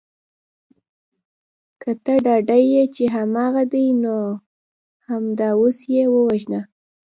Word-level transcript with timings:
که 1.81 1.91
ته 2.03 2.13
ډاډه 2.25 2.57
یې 2.71 2.83
چې 2.95 3.03
هماغه 3.15 3.63
دی 3.71 3.85
نو 4.03 4.17
همدا 5.09 5.49
اوس 5.59 5.77
یې 5.95 6.03
ووژنه 6.13 6.61